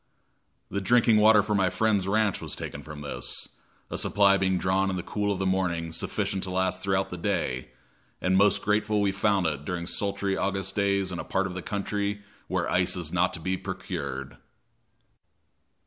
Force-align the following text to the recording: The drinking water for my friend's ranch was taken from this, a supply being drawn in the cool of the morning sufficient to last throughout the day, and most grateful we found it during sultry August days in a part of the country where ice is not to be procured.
The 0.71 0.81
drinking 0.81 1.17
water 1.17 1.43
for 1.43 1.53
my 1.53 1.69
friend's 1.69 2.07
ranch 2.07 2.41
was 2.41 2.55
taken 2.55 2.81
from 2.81 3.01
this, 3.01 3.49
a 3.91 3.99
supply 3.99 4.35
being 4.35 4.57
drawn 4.57 4.89
in 4.89 4.95
the 4.95 5.03
cool 5.03 5.31
of 5.31 5.37
the 5.37 5.45
morning 5.45 5.91
sufficient 5.91 6.41
to 6.41 6.49
last 6.49 6.81
throughout 6.81 7.11
the 7.11 7.19
day, 7.19 7.69
and 8.19 8.35
most 8.35 8.63
grateful 8.63 8.99
we 8.99 9.11
found 9.11 9.45
it 9.45 9.63
during 9.63 9.85
sultry 9.85 10.35
August 10.35 10.75
days 10.75 11.11
in 11.11 11.19
a 11.19 11.23
part 11.23 11.45
of 11.45 11.53
the 11.53 11.61
country 11.61 12.23
where 12.47 12.67
ice 12.67 12.97
is 12.97 13.11
not 13.13 13.31
to 13.33 13.39
be 13.39 13.57
procured. 13.57 14.37